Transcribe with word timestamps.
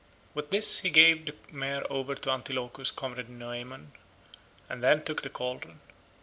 With 0.33 0.49
this 0.49 0.79
he 0.79 0.89
gave 0.89 1.27
the 1.27 1.35
mare 1.51 1.83
over 1.91 2.15
to 2.15 2.31
Antilochus's 2.31 2.91
comrade 2.91 3.29
Noemon, 3.29 3.91
and 4.67 4.83
then 4.83 5.03
took 5.03 5.21
the 5.21 5.29
cauldron. 5.29 5.79